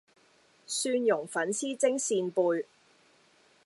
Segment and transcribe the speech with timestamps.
[0.65, 2.65] 蒜蓉粉絲蒸扇貝